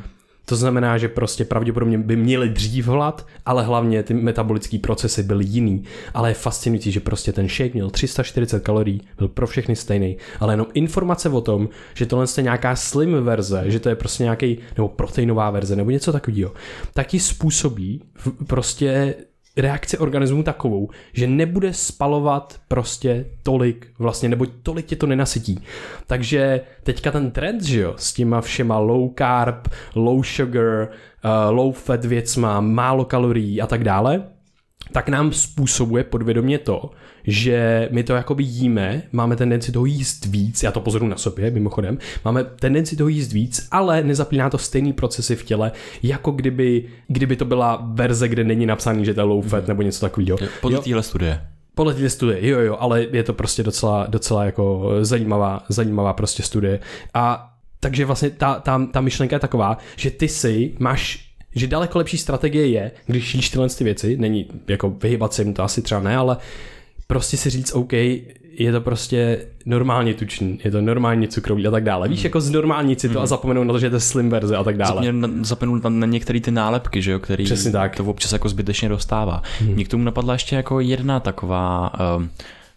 To 0.50 0.56
znamená, 0.56 0.98
že 0.98 1.08
prostě 1.08 1.46
pravděpodobně 1.46 1.98
by 1.98 2.15
měli 2.15 2.50
dřív 2.50 2.88
hlad, 2.88 3.27
ale 3.46 3.63
hlavně 3.63 4.03
ty 4.03 4.13
metabolické 4.13 4.79
procesy 4.79 5.24
byly 5.24 5.46
jiný. 5.46 5.84
Ale 6.13 6.29
je 6.29 6.34
fascinující, 6.34 6.91
že 6.91 7.00
prostě 7.00 7.34
ten 7.34 7.50
shake 7.50 7.74
měl 7.74 7.89
340 7.89 8.63
kalorií, 8.63 9.01
byl 9.18 9.27
pro 9.27 9.48
všechny 9.48 9.75
stejný, 9.75 10.18
ale 10.39 10.53
jenom 10.53 10.68
informace 10.74 11.29
o 11.29 11.41
tom, 11.41 11.70
že 11.94 12.06
tohle 12.06 12.25
je 12.38 12.44
nějaká 12.44 12.75
slim 12.75 13.24
verze, 13.24 13.63
že 13.65 13.79
to 13.79 13.89
je 13.89 13.96
prostě 13.96 14.24
nějaký, 14.24 14.58
nebo 14.77 14.88
proteinová 14.88 15.51
verze, 15.51 15.75
nebo 15.75 15.91
něco 15.91 16.12
takového, 16.12 16.53
tak 16.94 17.08
ti 17.08 17.20
způsobí 17.20 18.01
prostě 18.48 19.15
reakci 19.60 19.98
organismu 19.98 20.44
takovou, 20.44 20.89
že 21.13 21.28
nebude 21.28 21.74
spalovat 21.74 22.60
prostě 22.68 23.25
tolik 23.44 23.88
vlastně, 24.00 24.30
nebo 24.30 24.46
tolik 24.63 24.86
tě 24.86 24.96
to 24.96 25.08
nenasytí. 25.08 25.63
Takže 26.08 26.62
teďka 26.84 27.12
ten 27.12 27.32
trend, 27.32 27.63
že 27.63 27.80
jo, 27.80 27.94
s 27.98 28.13
těma 28.13 28.42
všema 28.42 28.80
low 28.80 29.10
carb, 29.18 29.68
low 29.96 30.24
sugar, 30.24 30.88
uh, 31.24 31.56
low 31.56 31.74
fat 31.74 32.06
věcma, 32.06 32.62
málo 32.62 33.06
kalorií 33.06 33.62
a 33.62 33.68
tak 33.68 33.84
dále, 33.84 34.24
tak 34.91 35.10
nám 35.10 35.34
způsobuje 35.34 36.03
podvědomě 36.03 36.58
to, 36.58 36.89
že 37.24 37.89
my 37.91 38.03
to 38.03 38.13
jakoby 38.13 38.43
jíme, 38.43 39.01
máme 39.12 39.36
tendenci 39.36 39.72
toho 39.72 39.86
jíst 39.86 40.25
víc, 40.25 40.63
já 40.63 40.72
to 40.72 40.79
pozoruju 40.79 41.12
na 41.12 41.17
sobě 41.17 41.51
mimochodem, 41.51 41.98
máme 42.25 42.43
tendenci 42.43 42.96
toho 42.96 43.08
jíst 43.08 43.31
víc, 43.31 43.67
ale 43.72 44.03
nezaplíná 44.03 44.50
to 44.50 44.58
stejný 44.58 44.93
procesy 44.93 45.36
v 45.36 45.43
těle, 45.43 45.72
jako 46.03 46.31
kdyby, 46.31 46.86
kdyby 47.08 47.36
to 47.36 47.46
byla 47.46 47.89
verze, 47.93 48.27
kde 48.27 48.43
není 48.43 48.65
napsaný, 48.65 49.05
že 49.05 49.13
to 49.13 49.19
je 49.19 49.25
low 49.25 49.48
fat 49.48 49.67
nebo 49.67 49.81
něco 49.81 50.01
takového. 50.01 50.38
Podle 50.62 50.79
téhle 50.79 51.03
studie. 51.03 51.41
Podle 51.75 51.93
té 51.93 52.10
studie, 52.10 52.48
jo, 52.48 52.60
jo, 52.60 52.77
ale 52.79 53.08
je 53.12 53.24
to 53.24 53.34
prostě 53.34 53.63
docela, 53.63 54.05
docela 54.10 54.46
jako 54.46 54.91
zajímavá, 55.01 55.63
zajímavá 55.69 56.13
prostě 56.13 56.43
studie. 56.43 56.79
A 57.13 57.53
takže 57.79 58.05
vlastně 58.05 58.29
ta, 58.29 58.60
ta, 58.60 58.86
ta 58.91 59.01
myšlenka 59.01 59.36
je 59.36 59.39
taková, 59.39 59.77
že 59.96 60.12
ty 60.12 60.27
si 60.27 60.74
máš 60.79 61.28
že 61.56 61.68
daleko 61.68 61.98
lepší 61.98 62.18
strategie 62.18 62.68
je, 62.68 62.91
když 63.06 63.36
jíš 63.36 63.50
tyhle 63.50 63.70
ty 63.70 63.84
věci, 63.84 64.18
není 64.18 64.48
jako 64.68 64.89
vyhybat 64.89 65.34
se 65.34 65.41
jim, 65.41 65.53
to 65.53 65.63
asi 65.63 65.82
třeba 65.82 66.01
ne, 66.01 66.18
ale 66.18 66.38
prostě 67.08 67.38
si 67.38 67.50
říct, 67.50 67.72
OK, 67.74 67.94
je 68.60 68.72
to 68.72 68.82
prostě 68.82 69.46
normálně 69.65 70.13
tučný, 70.13 70.60
je 70.63 70.72
to 70.72 70.82
normálně 70.82 71.27
cukrový 71.27 71.68
a 71.68 71.72
tak 71.72 71.84
dále. 71.84 72.08
Víš, 72.08 72.24
jako 72.24 72.41
z 72.41 72.50
normální 72.50 73.00
si 73.00 73.10
to 73.10 73.22
a 73.22 73.25
zapomenout 73.25 73.63
na 73.63 73.74
to, 73.74 73.79
že 73.79 73.86
je 73.86 73.89
to 73.89 74.00
slim 74.00 74.29
verze 74.29 74.58
a 74.58 74.63
tak 74.63 74.77
dále. 74.77 75.13
Zapomenout 75.41 75.84
na, 75.84 75.89
na 75.89 76.06
některé 76.06 76.39
ty 76.39 76.51
nálepky, 76.51 77.01
že 77.01 77.12
jo, 77.12 77.20
který 77.20 77.44
Přesně 77.44 77.72
tak. 77.72 77.96
to 77.96 78.06
občas 78.06 78.34
jako 78.34 78.50
zbytečně 78.50 78.89
dostává. 78.89 79.41
Hmm. 79.60 79.74
Mě 79.74 79.86
k 79.86 79.88
tomu 79.88 80.03
napadla 80.03 80.34
ještě 80.34 80.56
jako 80.56 80.79
jedna 80.79 81.20
taková 81.20 81.91
um, 82.18 82.29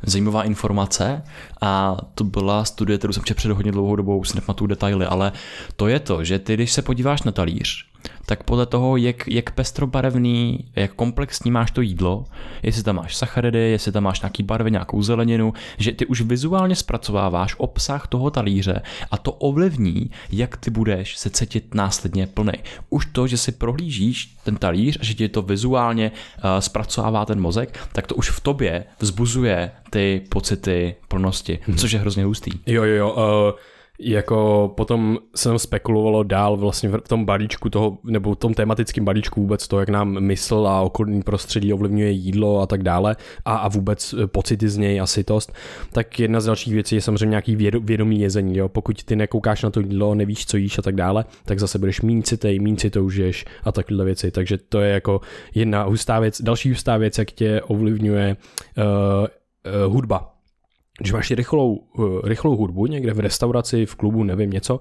zajímavá 0.02 0.43
informace 0.43 1.23
a 1.61 1.97
to 2.14 2.25
byla 2.25 2.64
studie, 2.64 2.99
kterou 2.99 3.12
jsem 3.12 3.23
před 3.23 3.50
hodně 3.50 3.73
dlouhou 3.73 3.97
dobou, 3.97 4.19
už 4.19 4.33
nepamatuju 4.33 4.69
detaily, 4.69 5.07
ale 5.07 5.33
to 5.76 5.88
je 5.88 6.00
to, 6.00 6.25
že 6.25 6.38
ty, 6.38 6.55
když 6.55 6.73
se 6.73 6.83
podíváš 6.83 7.23
na 7.23 7.33
talíř, 7.33 7.87
tak 8.26 8.43
podle 8.43 8.67
toho, 8.67 8.97
jak, 8.97 9.29
jak 9.29 9.50
pestrobarevný, 9.50 10.64
jak 10.76 10.95
komplexní 10.95 11.50
máš 11.50 11.71
to 11.71 11.81
jídlo, 11.81 12.25
jestli 12.62 12.83
tam 12.83 12.97
máš 12.97 13.17
sacharidy, 13.17 13.59
jestli 13.59 13.93
tam 13.93 14.02
máš 14.02 14.21
nějaký 14.21 14.43
barvy, 14.43 14.71
nějakou 14.71 15.02
zeleninu, 15.02 15.52
že 15.79 15.93
ty 15.93 16.07
už 16.07 16.21
vizuálně 16.21 16.76
zpracováváš 16.76 17.55
obsah 17.59 18.07
toho 18.07 18.31
talíře 18.31 18.83
a 19.11 19.19
to 19.19 19.33
ovlivní, 19.33 20.11
jak 20.31 20.57
ty 20.57 20.71
budeš 20.71 21.17
se 21.17 21.31
cítit 21.31 21.75
následně 21.75 22.26
plný. 22.26 22.52
Už 22.91 23.07
to, 23.07 23.26
že 23.26 23.37
si 23.37 23.52
prohlížíš 23.52 24.37
ten 24.45 24.57
talíř 24.57 24.99
a 25.00 25.05
že 25.05 25.14
ti 25.14 25.29
to 25.29 25.43
vizuálně 25.43 26.11
uh, 26.11 26.50
zpracovává 26.59 27.25
ten 27.25 27.41
mozek, 27.41 27.79
tak 27.93 28.07
to 28.07 28.14
už 28.14 28.31
v 28.31 28.41
tobě 28.41 28.85
vzbuzuje 28.99 29.71
ty 29.91 30.23
pocity 30.29 30.95
plnosti, 31.09 31.59
hmm. 31.62 31.76
což 31.76 31.93
je 31.93 31.99
hrozně 31.99 32.25
hustý. 32.25 32.50
Jo, 32.67 32.85
jo, 32.85 32.95
jo. 32.95 33.12
Uh 33.12 33.72
jako 34.00 34.72
potom 34.76 35.18
jsem 35.37 35.58
spekulovalo 35.58 36.22
dál 36.22 36.56
vlastně 36.56 36.88
v 36.88 36.99
tom 36.99 37.25
balíčku 37.25 37.70
toho, 37.70 37.99
nebo 38.04 38.34
v 38.34 38.38
tom 38.38 38.54
tematickém 38.54 39.04
balíčku 39.04 39.40
vůbec 39.40 39.68
to, 39.68 39.80
jak 39.80 39.88
nám 39.88 40.20
mysl 40.20 40.66
a 40.68 40.80
okolní 40.80 41.22
prostředí 41.22 41.72
ovlivňuje 41.72 42.11
jídlo 42.11 42.61
a 42.61 42.66
tak 42.66 42.82
dále 42.82 43.16
a, 43.44 43.56
a 43.56 43.68
vůbec 43.68 44.12
e, 44.12 44.26
pocity 44.26 44.68
z 44.68 44.76
něj 44.76 45.00
a 45.00 45.06
sytost, 45.06 45.52
tak 45.92 46.20
jedna 46.20 46.40
z 46.40 46.44
dalších 46.44 46.72
věcí 46.75 46.94
je 46.94 47.00
samozřejmě 47.00 47.30
nějaký 47.30 47.56
vědomý 47.80 48.20
jezení, 48.20 48.56
jo. 48.56 48.68
Pokud 48.68 49.04
ty 49.04 49.16
nekoukáš 49.16 49.62
na 49.62 49.70
to 49.70 49.80
jídlo, 49.80 50.14
nevíš, 50.14 50.46
co 50.46 50.56
jíš 50.56 50.78
a 50.78 50.82
tak 50.82 50.94
dále, 50.94 51.25
tak 51.44 51.58
zase 51.61 51.78
budeš 51.78 52.00
míň 52.00 52.22
citej, 52.22 52.58
míň 52.58 52.76
si 52.76 52.90
toužeš 52.90 53.44
a 53.64 53.72
takovéhle 53.72 54.04
věci, 54.04 54.30
takže 54.30 54.58
to 54.58 54.80
je 54.80 54.92
jako 54.92 55.20
jedna 55.54 55.82
hustá 55.82 56.20
věc. 56.20 56.42
Další 56.42 56.68
hustá 56.68 56.96
věc, 56.96 57.18
jak 57.18 57.30
tě 57.30 57.62
ovlivňuje 57.62 58.37
uh, 58.76 58.84
uh, 59.87 59.92
hudba, 59.92 60.32
když 61.02 61.12
máš 61.12 61.30
rychlou, 61.30 61.80
eh, 61.99 62.02
rychlou 62.28 62.56
hudbu 62.56 62.87
někde 62.87 63.12
v 63.12 63.21
restauraci, 63.21 63.87
v 63.87 63.94
klubu, 63.94 64.25
nevím 64.25 64.50
něco, 64.50 64.80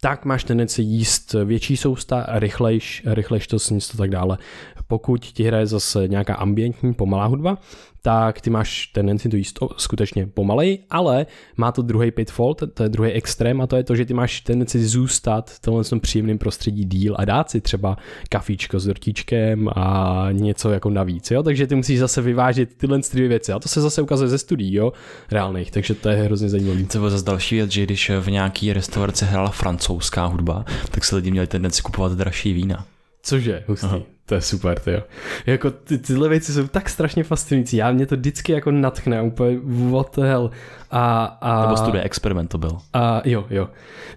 tak 0.00 0.24
máš 0.24 0.44
tendenci 0.44 0.82
jíst 0.82 1.34
větší 1.44 1.76
sousta, 1.76 2.26
rychlejš, 2.28 3.02
rychlejš 3.06 3.46
to 3.46 3.58
sníst 3.58 3.94
a 3.94 3.98
tak 3.98 4.10
dále. 4.10 4.38
Pokud 4.86 5.24
ti 5.24 5.44
hraje 5.44 5.66
zase 5.66 6.08
nějaká 6.08 6.34
ambientní, 6.34 6.94
pomalá 6.94 7.26
hudba, 7.26 7.58
tak 8.06 8.40
ty 8.40 8.50
máš 8.50 8.86
tendenci 8.86 9.28
to 9.28 9.36
jíst 9.36 9.58
skutečně 9.76 10.26
pomalej, 10.26 10.78
ale 10.90 11.26
má 11.56 11.72
to 11.72 11.82
druhý 11.82 12.10
pitfall, 12.10 12.54
to, 12.54 12.82
je 12.82 12.88
druhý 12.88 13.10
extrém 13.10 13.60
a 13.60 13.66
to 13.66 13.76
je 13.76 13.84
to, 13.84 13.96
že 13.96 14.04
ty 14.04 14.14
máš 14.14 14.40
tendenci 14.40 14.86
zůstat 14.86 15.50
v 15.50 15.60
tomhle 15.60 15.84
příjemném 16.00 16.38
prostředí 16.38 16.84
díl 16.84 17.16
a 17.18 17.24
dát 17.24 17.50
si 17.50 17.60
třeba 17.60 17.96
kafíčko 18.28 18.80
s 18.80 18.86
dortíčkem 18.86 19.68
a 19.76 20.28
něco 20.32 20.70
jako 20.70 20.90
navíc, 20.90 21.30
jo? 21.30 21.42
takže 21.42 21.66
ty 21.66 21.74
musíš 21.74 21.98
zase 21.98 22.22
vyvážit 22.22 22.76
tyhle 22.76 23.00
dvě 23.12 23.28
věci 23.28 23.52
a 23.52 23.58
to 23.58 23.68
se 23.68 23.80
zase 23.80 24.02
ukazuje 24.02 24.28
ze 24.28 24.38
studií, 24.38 24.74
jo, 24.74 24.92
reálných, 25.30 25.70
takže 25.70 25.94
to 25.94 26.08
je 26.08 26.16
hrozně 26.16 26.48
zajímavé. 26.48 26.84
To 26.84 26.98
bylo 26.98 27.10
zase 27.10 27.24
další 27.24 27.54
věc, 27.54 27.70
že 27.70 27.82
když 27.82 28.10
v 28.20 28.30
nějaký 28.30 28.72
restauraci 28.72 29.24
hrála 29.24 29.50
francouzská 29.50 30.26
hudba, 30.26 30.64
tak 30.90 31.04
se 31.04 31.16
lidi 31.16 31.30
měli 31.30 31.46
tendenci 31.46 31.82
kupovat 31.82 32.12
dražší 32.12 32.52
vína. 32.52 32.86
Cože, 33.22 33.64
hustý. 33.66 33.86
Aha. 33.86 34.15
To 34.26 34.34
je 34.34 34.40
super, 34.40 34.78
to 34.78 34.90
jo. 34.90 35.02
Jako 35.46 35.70
ty, 35.70 35.98
tyhle 35.98 36.28
věci 36.28 36.52
jsou 36.52 36.66
tak 36.66 36.88
strašně 36.88 37.24
fascinující. 37.24 37.76
Já 37.76 37.92
mě 37.92 38.06
to 38.06 38.16
vždycky 38.16 38.52
jako 38.52 38.70
natchne 38.70 39.22
úplně 39.22 39.58
what 39.90 40.16
the 40.16 40.22
hell. 40.22 40.50
A, 40.90 41.24
a, 41.24 41.62
Nebo 41.62 41.76
studie 41.76 42.04
experiment 42.04 42.50
to 42.50 42.58
byl. 42.58 42.78
A, 42.92 43.22
jo, 43.24 43.46
jo. 43.50 43.68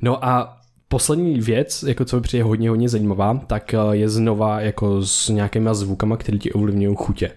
No 0.02 0.26
a 0.26 0.58
poslední 0.88 1.40
věc, 1.42 1.84
jako 1.84 2.06
co 2.06 2.16
mi 2.16 2.22
přijde 2.22 2.44
hodně, 2.44 2.70
hodně 2.70 2.90
zajímavá, 2.90 3.42
tak 3.48 3.74
eh, 3.74 3.78
je 3.92 4.10
znova 4.10 4.62
jako 4.62 5.06
s 5.06 5.30
nějakýma 5.30 5.74
zvukama, 5.74 6.18
které 6.18 6.38
ti 6.38 6.52
ovlivňují 6.52 6.96
chutě. 7.00 7.32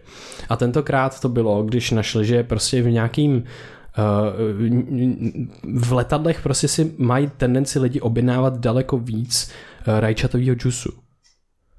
A 0.48 0.56
tentokrát 0.56 1.20
to 1.20 1.28
bylo, 1.28 1.62
když 1.62 1.90
našli, 1.90 2.26
že 2.26 2.42
prostě 2.42 2.82
v 2.82 2.90
nějakým 2.90 3.44
Uh, 3.98 5.80
v 5.80 5.92
letadlech 5.92 6.42
prostě 6.42 6.68
si 6.68 6.94
mají 6.98 7.30
tendenci 7.36 7.78
lidi 7.78 8.00
objednávat 8.00 8.58
daleko 8.58 8.98
víc 8.98 9.50
uh, 9.86 10.00
rajčatového 10.00 10.54
džusu 10.54 11.01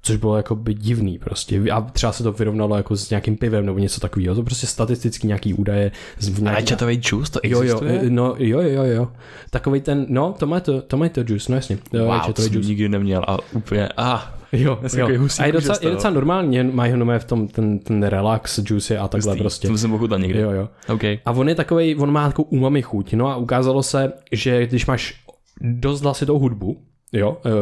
což 0.04 0.16
bylo 0.16 0.36
jako 0.36 0.54
by 0.54 0.74
divný 0.74 1.18
prostě. 1.18 1.62
A 1.72 1.80
třeba 1.80 2.12
se 2.12 2.22
to 2.22 2.32
vyrovnalo 2.32 2.76
jako 2.76 2.96
s 2.96 3.10
nějakým 3.10 3.36
pivem 3.36 3.66
nebo 3.66 3.78
něco 3.78 4.00
takového. 4.00 4.34
To 4.34 4.42
prostě 4.42 4.66
statisticky 4.66 5.26
nějaký 5.26 5.54
údaje. 5.54 5.92
Z 6.18 6.38
nějaký... 6.38 6.54
Rajčatový 6.54 7.00
juice 7.04 7.32
to 7.32 7.40
existuje? 7.42 7.94
Jo, 7.94 8.00
jo, 8.02 8.08
no, 8.08 8.34
jo, 8.38 8.60
jo, 8.60 8.84
jo. 8.84 9.08
Takový 9.50 9.80
ten, 9.80 10.06
no, 10.08 10.34
to 10.38 10.46
má 10.46 10.60
to, 10.60 10.82
to, 10.82 10.96
má 10.96 11.08
to 11.08 11.20
juice, 11.26 11.52
no 11.52 11.56
jasně. 11.56 11.78
Wow, 11.92 12.08
rajčatový 12.08 12.48
juice. 12.52 12.68
nikdy 12.68 12.88
neměl 12.88 13.24
a 13.28 13.38
úplně, 13.52 13.88
ah. 13.96 14.20
Jo, 14.52 14.78
jo. 14.96 15.28
a 15.38 15.46
je 15.46 15.52
docela, 15.52 15.78
je 15.82 15.90
docela 15.90 16.12
normální, 16.14 16.62
mají 16.62 16.92
ho 16.92 17.18
v 17.18 17.24
tom 17.24 17.48
ten, 17.48 17.78
ten 17.78 18.02
relax 18.02 18.60
juice 18.64 18.98
a 18.98 19.08
takhle 19.08 19.32
Hustý. 19.32 19.42
prostě. 19.42 19.68
To 19.68 19.78
jsem 19.78 19.94
ochutnal 19.94 20.18
někdy. 20.18 20.40
Jo, 20.40 20.50
jo. 20.50 20.68
Okay. 20.88 21.18
A 21.24 21.30
on 21.30 21.48
je 21.48 21.54
takový, 21.54 21.96
on 21.96 22.12
má 22.12 22.26
takovou 22.26 22.48
umami 22.48 22.82
chuť, 22.82 23.14
no 23.14 23.28
a 23.28 23.36
ukázalo 23.36 23.82
se, 23.82 24.12
že 24.32 24.66
když 24.66 24.86
máš 24.86 25.14
dost 25.60 26.00
hlasitou 26.00 26.38
hudbu, 26.38 26.82
Jo, 27.16 27.36
uh, 27.44 27.52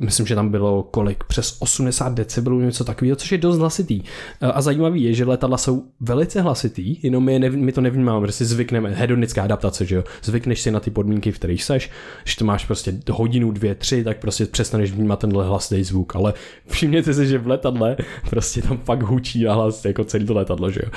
myslím, 0.00 0.26
že 0.26 0.34
tam 0.34 0.48
bylo 0.48 0.82
kolik, 0.82 1.24
přes 1.24 1.56
80 1.58 2.14
decibelů, 2.14 2.60
něco 2.60 2.84
takového, 2.84 3.16
což 3.16 3.32
je 3.32 3.38
dost 3.38 3.58
hlasitý. 3.58 4.00
Uh, 4.00 4.50
a 4.54 4.62
zajímavý 4.62 5.02
je, 5.02 5.14
že 5.14 5.24
letadla 5.24 5.58
jsou 5.58 5.84
velice 6.00 6.40
hlasitý, 6.40 6.96
jenom 7.02 7.24
my, 7.24 7.38
nev, 7.38 7.54
my 7.54 7.72
to 7.72 7.80
nevnímáme, 7.80 8.26
že 8.26 8.32
si 8.32 8.44
zvykneme, 8.44 8.90
hedonická 8.90 9.42
adaptace, 9.42 9.84
že 9.84 9.96
jo, 9.96 10.04
zvykneš 10.22 10.60
si 10.60 10.70
na 10.70 10.80
ty 10.80 10.90
podmínky, 10.90 11.32
v 11.32 11.38
kterých 11.38 11.64
seš, 11.64 11.90
že 12.24 12.36
to 12.36 12.44
máš 12.44 12.64
prostě 12.64 12.94
hodinu, 13.10 13.50
dvě, 13.50 13.74
tři, 13.74 14.04
tak 14.04 14.18
prostě 14.18 14.46
přestaneš 14.46 14.92
vnímat 14.92 15.18
tenhle 15.18 15.46
hlasný 15.46 15.84
zvuk, 15.84 16.16
ale 16.16 16.34
všimněte 16.66 17.14
si, 17.14 17.26
že 17.26 17.38
v 17.38 17.46
letadle 17.46 17.96
prostě 18.30 18.62
tam 18.62 18.78
fakt 18.78 19.02
hučí 19.02 19.46
a 19.46 19.54
hlas 19.54 19.84
jako 19.84 20.04
celý 20.04 20.26
to 20.26 20.34
letadlo, 20.34 20.70
že 20.70 20.80
jo. 20.84 20.90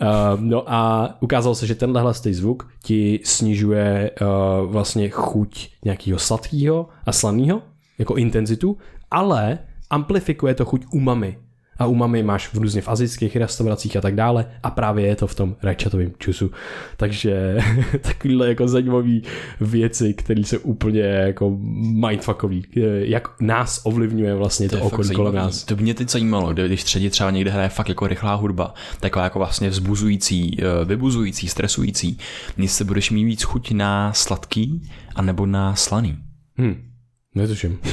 Uh, 0.00 0.40
no 0.40 0.72
a 0.72 1.10
ukázalo 1.20 1.54
se, 1.54 1.66
že 1.66 1.74
tenhle 1.74 2.00
hlasný 2.00 2.34
zvuk 2.34 2.68
ti 2.82 3.20
snižuje 3.24 4.10
uh, 4.20 4.70
vlastně 4.72 5.08
chuť 5.08 5.68
nějakého 5.84 6.18
sladkého 6.18 6.88
a 7.06 7.12
slaného, 7.40 7.62
jako 7.98 8.16
intenzitu, 8.16 8.78
ale 9.10 9.58
amplifikuje 9.90 10.54
to 10.54 10.64
chuť 10.64 10.86
umami. 10.92 11.38
A 11.78 11.86
umami 11.86 12.22
máš 12.22 12.48
v 12.48 12.54
různě 12.54 12.80
v 12.80 12.88
azijských 12.88 13.36
restauracích 13.36 13.96
a 13.96 14.00
tak 14.00 14.14
dále 14.14 14.46
a 14.62 14.70
právě 14.70 15.06
je 15.06 15.16
to 15.16 15.26
v 15.26 15.34
tom 15.34 15.56
rajčatovém 15.62 16.12
čusu. 16.18 16.50
Takže 16.96 17.58
takovýhle 18.00 18.48
jako 18.48 18.68
zajímavý 18.68 19.22
věci, 19.60 20.14
které 20.14 20.44
se 20.44 20.58
úplně 20.58 21.00
jako 21.00 21.56
mindfuckový, 21.80 22.64
jak 23.00 23.40
nás 23.40 23.80
ovlivňuje 23.84 24.34
vlastně 24.34 24.68
to, 24.68 24.78
to 24.78 24.84
okolí 24.84 25.10
kolem 25.10 25.34
nás. 25.34 25.64
To 25.64 25.76
by 25.76 25.82
mě 25.82 25.94
teď 25.94 26.08
zajímalo, 26.08 26.52
když 26.52 26.84
třeba 26.84 27.10
třeba 27.10 27.30
někde 27.30 27.50
hraje 27.50 27.68
fakt 27.68 27.88
jako 27.88 28.06
rychlá 28.06 28.34
hudba, 28.34 28.74
taková 29.00 29.24
jako 29.24 29.38
vlastně 29.38 29.70
vzbuzující, 29.70 30.56
eh, 30.60 30.84
vybuzující, 30.84 31.48
stresující, 31.48 32.18
jestli 32.56 32.84
budeš 32.84 33.10
mít 33.10 33.24
víc 33.24 33.42
chuť 33.42 33.72
na 33.72 34.12
sladký 34.12 34.82
anebo 35.16 35.46
na 35.46 35.74
slaný. 35.74 36.16
Hmm. 36.56 36.89
Netuším. 37.34 37.80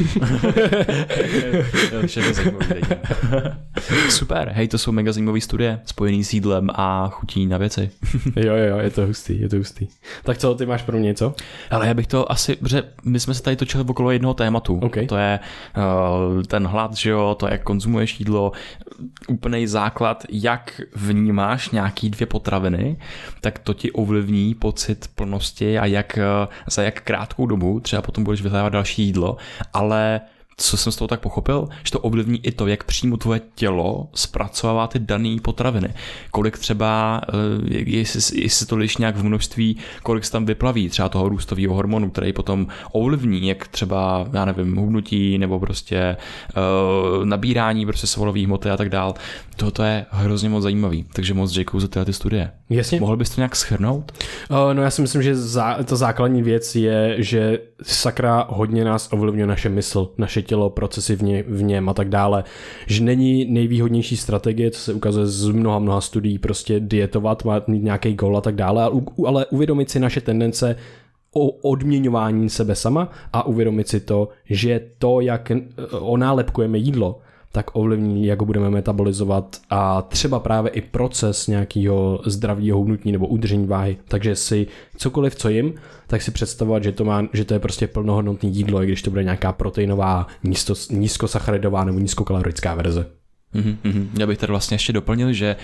Super, 4.10 4.52
hej, 4.56 4.68
to 4.68 4.78
jsou 4.78 4.92
mega 4.92 5.12
zajímavé 5.12 5.42
studie, 5.42 5.80
spojený 5.86 6.24
s 6.24 6.34
jídlem 6.34 6.70
a 6.74 7.10
chutí 7.10 7.46
na 7.46 7.58
věci. 7.58 7.92
jo, 8.36 8.56
jo, 8.56 8.78
je 8.78 8.90
to 8.90 9.06
hustý, 9.06 9.42
je 9.42 9.50
to 9.50 9.56
hustý. 9.56 9.88
Tak 10.24 10.38
co, 10.38 10.56
ty 10.56 10.66
máš 10.66 10.82
pro 10.82 10.98
mě 10.98 11.08
něco? 11.08 11.34
Ale 11.72 11.88
já 11.88 11.94
bych 11.94 12.08
to 12.08 12.32
asi, 12.32 12.56
protože 12.56 12.84
my 13.04 13.20
jsme 13.20 13.34
se 13.34 13.44
tady 13.44 13.56
točili 13.56 13.84
okolo 13.88 14.12
jednoho 14.12 14.34
tématu. 14.34 14.80
Okay. 14.80 15.06
To 15.06 15.18
je 15.18 15.40
uh, 15.78 16.44
ten 16.44 16.68
hlad, 16.68 16.94
že 16.94 17.10
jo, 17.10 17.36
to 17.40 17.48
jak 17.48 17.64
konzumuješ 17.64 18.20
jídlo, 18.20 18.52
úplný 19.28 19.68
základ, 19.68 20.24
jak 20.30 20.82
vnímáš 20.96 21.70
nějaký 21.70 22.10
dvě 22.10 22.28
potraviny, 22.28 22.98
tak 23.42 23.60
to 23.60 23.74
ti 23.74 23.92
ovlivní 23.92 24.56
pocit 24.56 25.10
plnosti 25.16 25.80
a 25.80 25.86
jak 25.86 26.20
uh, 26.44 26.54
za 26.72 26.84
jak 26.84 27.02
krátkou 27.02 27.46
dobu 27.46 27.80
třeba 27.80 28.02
potom 28.02 28.24
budeš 28.24 28.42
vyhledávat 28.42 28.74
další 28.74 29.04
jídlo, 29.04 29.27
ale 29.74 30.02
co 30.60 30.78
jsem 30.78 30.92
z 30.92 30.96
toho 30.96 31.08
tak 31.08 31.20
pochopil, 31.20 31.68
že 31.84 31.92
to 31.92 32.00
ovlivní 32.00 32.46
i 32.46 32.52
to, 32.52 32.68
jak 32.68 32.84
přímo 32.84 33.18
tvoje 33.18 33.42
tělo 33.56 34.08
zpracovává 34.14 34.88
ty 34.88 35.00
dané 35.00 35.38
potraviny. 35.42 35.94
Kolik 36.32 36.58
třeba, 36.58 37.22
eh, 37.30 37.78
jestli, 37.86 38.42
jestli 38.42 38.66
to 38.66 38.76
liší 38.78 38.96
nějak 39.00 39.16
v 39.16 39.24
množství, 39.24 39.78
kolik 40.04 40.26
se 40.26 40.32
tam 40.32 40.46
vyplaví 40.46 40.90
třeba 40.90 41.10
toho 41.10 41.30
růstového 41.30 41.74
hormonu, 41.74 42.10
který 42.10 42.34
potom 42.34 42.68
ovlivní, 42.92 43.48
jak 43.48 43.68
třeba, 43.68 44.28
já 44.34 44.46
nevím, 44.46 44.76
hubnutí 44.76 45.38
nebo 45.38 45.60
prostě 45.60 46.18
uh, 47.18 47.26
nabírání 47.26 47.86
prostě 47.86 48.08
svalových 48.08 48.46
hmoty 48.46 48.70
a 48.70 48.78
tak 48.78 48.90
dál. 48.90 49.14
Toto 49.56 49.84
je 49.84 50.06
hrozně 50.10 50.50
moc 50.50 50.64
zajímavý, 50.64 51.06
takže 51.14 51.34
moc 51.34 51.52
děkuji 51.52 51.80
za 51.80 51.88
tyhle 51.88 52.06
ty 52.06 52.14
studie. 52.14 52.52
Jasně. 52.70 53.00
Mohl 53.00 53.18
bys 53.18 53.30
to 53.30 53.42
nějak 53.42 53.56
schrnout? 53.56 54.12
Uh, 54.50 54.74
no 54.74 54.82
já 54.82 54.90
si 54.90 55.02
myslím, 55.02 55.24
že 55.24 55.36
zá, 55.36 55.84
ta 55.84 55.96
základní 55.96 56.44
věc 56.44 56.76
je, 56.76 57.16
že 57.18 57.60
sakra 57.84 58.46
hodně 58.50 58.86
nás 58.86 59.10
ovlivňuje 59.12 59.48
naše 59.48 59.70
mysl, 59.70 60.10
naše 60.18 60.42
tělo, 60.48 60.70
procesy 60.70 61.16
v, 61.16 61.24
ně, 61.24 61.44
v 61.48 61.64
něm 61.64 61.90
a 61.90 61.94
tak 61.94 62.10
dále. 62.10 62.44
Že 62.88 63.04
není 63.04 63.46
nejvýhodnější 63.46 64.18
strategie, 64.18 64.72
co 64.72 64.80
se 64.80 64.94
ukazuje 64.94 65.28
z 65.28 65.48
mnoha, 65.48 65.80
mnoha 65.80 66.02
studií, 66.02 66.40
prostě 66.40 66.80
dietovat, 66.80 67.44
mít 67.68 67.84
nějaký 67.84 68.14
gol 68.14 68.38
a 68.38 68.42
tak 68.42 68.56
dále, 68.56 68.90
ale 69.28 69.46
uvědomit 69.46 69.90
si 69.90 70.00
naše 70.00 70.22
tendence 70.22 70.76
o 71.36 71.50
odměňování 71.50 72.50
sebe 72.50 72.76
sama 72.76 73.10
a 73.34 73.46
uvědomit 73.46 73.88
si 73.88 74.00
to, 74.00 74.30
že 74.46 74.82
to, 74.98 75.22
jak 75.22 75.52
onálepkujeme 76.00 76.78
jídlo, 76.78 77.20
tak 77.52 77.76
ovlivní, 77.76 78.26
jak 78.26 78.40
ho 78.40 78.46
budeme 78.46 78.70
metabolizovat 78.70 79.58
a 79.70 80.02
třeba 80.02 80.40
právě 80.40 80.72
i 80.72 80.82
proces 80.82 81.48
nějakého 81.48 82.22
zdravého 82.26 82.78
hubnutí 82.78 83.12
nebo 83.12 83.28
udržení 83.28 83.68
váhy. 83.68 83.98
Takže 84.08 84.36
si 84.36 84.68
cokoliv, 84.98 85.36
co 85.36 85.50
jim, 85.50 85.74
tak 86.08 86.22
si 86.22 86.32
představovat, 86.32 86.84
že 86.84 86.92
to, 86.92 87.06
má, 87.06 87.28
že 87.34 87.46
to 87.46 87.54
je 87.54 87.60
prostě 87.60 87.88
plnohodnotné 87.88 88.50
jídlo, 88.50 88.84
i 88.84 88.86
když 88.86 89.02
to 89.02 89.10
bude 89.10 89.24
nějaká 89.24 89.52
proteinová, 89.52 90.28
nízko, 90.44 90.74
nízkosacharidová 90.92 91.84
nebo 91.84 92.00
nízkokalorická 92.00 92.76
verze. 92.76 93.06
Mm-hmm. 93.56 94.08
Já 94.20 94.28
bych 94.28 94.38
tady 94.38 94.52
vlastně 94.52 94.76
ještě 94.76 94.94
doplnil, 94.94 95.34
že 95.34 95.56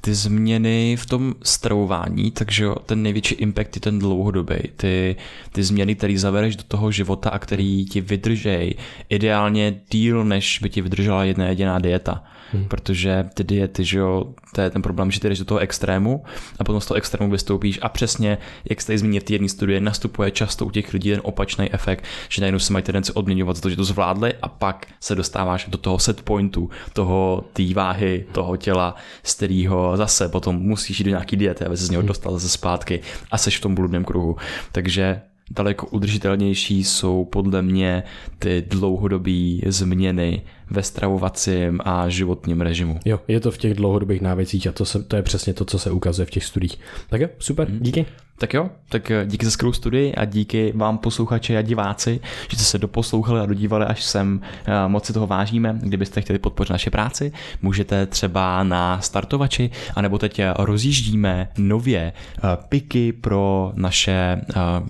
ty 0.00 0.14
změny 0.14 0.96
v 0.96 1.06
tom 1.06 1.34
stravování, 1.42 2.30
takže 2.30 2.66
ten 2.86 3.02
největší 3.02 3.34
impact 3.34 3.76
je 3.76 3.80
ten 3.80 3.98
dlouhodobý. 3.98 4.56
Ty, 4.76 5.16
ty 5.52 5.62
změny, 5.62 5.94
které 5.94 6.18
zavereš 6.18 6.56
do 6.56 6.62
toho 6.62 6.90
života 6.90 7.30
a 7.30 7.38
který 7.38 7.84
ti 7.84 8.00
vydržej 8.00 8.74
ideálně 9.08 9.80
díl, 9.90 10.24
než 10.24 10.58
by 10.62 10.70
ti 10.70 10.80
vydržela 10.80 11.24
jedna 11.24 11.46
jediná 11.46 11.78
dieta 11.78 12.24
hmm. 12.52 12.64
protože 12.64 13.24
ty 13.34 13.44
diety, 13.44 13.84
že 13.84 13.98
jo, 13.98 14.34
to 14.54 14.60
je 14.60 14.70
ten 14.70 14.82
problém, 14.82 15.10
že 15.10 15.20
ty 15.20 15.28
jdeš 15.28 15.38
do 15.38 15.44
toho 15.44 15.60
extrému 15.60 16.24
a 16.58 16.64
potom 16.64 16.80
z 16.80 16.86
toho 16.86 16.98
extrému 16.98 17.30
vystoupíš 17.30 17.78
a 17.82 17.88
přesně, 17.88 18.38
jak 18.70 18.80
jste 18.80 18.98
zmínil 18.98 19.20
v 19.20 19.24
té 19.24 19.32
jedné 19.32 19.48
studie, 19.48 19.80
nastupuje 19.80 20.30
často 20.30 20.66
u 20.66 20.70
těch 20.70 20.92
lidí 20.92 21.10
ten 21.10 21.20
opačný 21.24 21.74
efekt, 21.74 22.04
že 22.28 22.40
najednou 22.40 22.58
se 22.58 22.72
mají 22.72 22.82
tendenci 22.82 23.12
odměňovat 23.12 23.56
za 23.56 23.62
to, 23.62 23.70
že 23.70 23.76
to 23.76 23.84
zvládli 23.84 24.34
a 24.42 24.48
pak 24.48 24.86
se 25.00 25.14
dostáváš 25.14 25.66
do 25.68 25.78
toho 25.78 25.98
set 25.98 26.22
pointu, 26.22 26.70
toho 26.92 27.44
té 27.52 27.74
váhy, 27.74 28.24
toho 28.32 28.56
těla, 28.56 28.94
z 29.22 29.34
kterého 29.34 29.96
zase 29.96 30.28
potom 30.28 30.56
musíš 30.56 30.98
jít 30.98 31.04
do 31.04 31.10
nějaký 31.10 31.36
diety, 31.36 31.64
aby 31.64 31.76
se 31.76 31.86
z 31.86 31.90
něho 31.90 32.00
hmm. 32.00 32.08
dostal 32.08 32.32
zase 32.32 32.48
zpátky 32.48 33.00
a 33.30 33.38
seš 33.38 33.58
v 33.58 33.60
tom 33.60 33.74
bludném 33.74 34.04
kruhu. 34.04 34.36
Takže 34.72 35.20
daleko 35.50 35.86
udržitelnější 35.86 36.84
jsou 36.84 37.24
podle 37.24 37.62
mě 37.62 38.02
ty 38.38 38.64
dlouhodobé 38.68 39.58
změny 39.66 40.42
ve 40.72 40.82
stravovacím 40.82 41.80
a 41.84 42.08
životním 42.08 42.60
režimu. 42.60 43.00
Jo, 43.04 43.20
je 43.28 43.40
to 43.40 43.50
v 43.50 43.58
těch 43.58 43.74
dlouhodobých 43.74 44.20
návěcích 44.20 44.66
a 44.66 44.72
to, 44.72 44.84
se, 44.84 45.02
to 45.02 45.16
je 45.16 45.22
přesně 45.22 45.54
to, 45.54 45.64
co 45.64 45.78
se 45.78 45.90
ukazuje 45.90 46.26
v 46.26 46.30
těch 46.30 46.44
studiích. 46.44 46.78
Tak 47.08 47.20
jo, 47.20 47.28
super, 47.38 47.68
hmm. 47.68 47.78
díky. 47.80 48.06
Tak 48.42 48.54
jo, 48.54 48.70
tak 48.88 49.10
eh, 49.10 49.24
díky 49.26 49.44
za 49.44 49.50
skvělou 49.50 49.72
studii 49.72 50.14
a 50.14 50.24
díky 50.24 50.72
vám 50.76 50.98
posluchači 50.98 51.56
a 51.56 51.62
diváci, 51.62 52.20
že 52.48 52.56
jste 52.56 52.64
se 52.64 52.78
doposlouchali 52.78 53.40
a 53.40 53.46
dodívali 53.46 53.84
až 53.86 54.02
sem. 54.02 54.40
Eh, 54.64 54.88
moc 54.88 55.04
si 55.04 55.12
toho 55.12 55.26
vážíme. 55.26 55.78
Kdybyste 55.82 56.20
chtěli 56.20 56.38
podpořit 56.38 56.70
naše 56.70 56.90
práci, 56.90 57.32
můžete 57.62 58.06
třeba 58.06 58.62
na 58.62 59.00
startovači, 59.00 59.70
anebo 59.94 60.18
teď 60.18 60.40
rozjíždíme 60.58 61.48
nově 61.58 62.12
eh, 62.12 62.40
piky 62.68 63.12
pro 63.12 63.72
naše, 63.74 64.40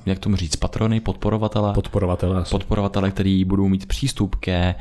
jak 0.07 0.19
tomu 0.19 0.37
říct, 0.37 0.57
patrony, 0.57 1.01
podporovatele. 1.01 1.73
Podporovatele. 1.73 2.45
Podporovatele, 2.51 3.11
který 3.11 3.45
budou 3.45 3.69
mít 3.69 3.87
přístup 3.87 4.37
ke 4.37 4.75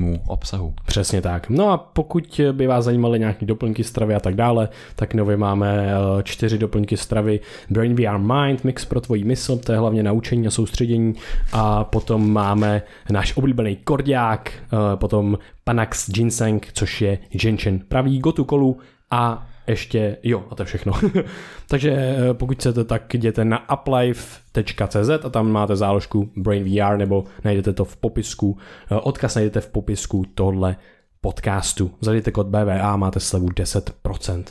speciálnímu 0.00 0.20
obsahu. 0.26 0.74
Přesně 0.86 1.22
tak. 1.22 1.50
No 1.50 1.70
a 1.70 1.78
pokud 1.78 2.40
by 2.52 2.66
vás 2.66 2.84
zajímaly 2.84 3.18
nějaké 3.18 3.46
doplňky 3.46 3.84
stravy 3.84 4.14
a 4.14 4.20
tak 4.20 4.34
dále, 4.34 4.68
tak 4.96 5.14
nově 5.14 5.36
máme 5.36 5.90
čtyři 6.22 6.58
doplňky 6.58 6.96
stravy 6.96 7.40
Brain 7.70 7.94
VR 7.94 8.18
Mind, 8.18 8.64
mix 8.64 8.84
pro 8.84 9.00
tvoji 9.00 9.24
mysl, 9.24 9.56
to 9.56 9.72
je 9.72 9.78
hlavně 9.78 10.02
naučení 10.02 10.46
a 10.46 10.50
soustředění 10.50 11.14
a 11.52 11.84
potom 11.84 12.32
máme 12.32 12.82
náš 13.10 13.36
oblíbený 13.36 13.76
kordiák, 13.76 14.52
eh, 14.52 14.96
potom 14.96 15.38
Panax 15.64 16.10
Ginseng, 16.10 16.68
což 16.72 17.00
je 17.00 17.18
Genshin, 17.32 17.80
pravý 17.88 18.18
gotu 18.18 18.44
kolu 18.44 18.78
a 19.10 19.46
ještě, 19.66 20.16
jo, 20.22 20.44
a 20.50 20.54
to 20.54 20.62
je 20.62 20.66
všechno. 20.66 20.92
Takže 21.68 21.90
eh, 21.90 22.34
pokud 22.34 22.56
chcete, 22.56 22.84
tak 22.84 23.14
jděte 23.14 23.44
na 23.44 23.80
uplife.cz 23.80 25.24
a 25.24 25.28
tam 25.30 25.50
máte 25.50 25.76
záložku 25.76 26.30
Brain 26.36 26.64
VR, 26.64 26.96
nebo 26.96 27.24
najdete 27.44 27.72
to 27.72 27.84
v 27.84 27.96
popisku, 27.96 28.58
eh, 28.90 28.94
odkaz 28.94 29.34
najdete 29.34 29.60
v 29.60 29.68
popisku 29.68 30.24
tohle 30.34 30.76
podcastu. 31.20 31.90
Zadejte 32.00 32.30
kód 32.30 32.46
BVA, 32.46 32.96
máte 32.96 33.20
slevu 33.20 33.46
10%. 33.46 34.44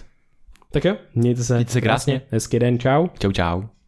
Tak 0.71 0.85
jo, 0.85 0.95
mějte 1.15 1.43
se, 1.43 1.55
mějte 1.55 1.71
se 1.71 1.81
krásně. 1.81 2.21
Hezký 2.31 2.59
den, 2.59 2.79
čau. 2.79 3.07
Čau, 3.19 3.31
čau. 3.31 3.78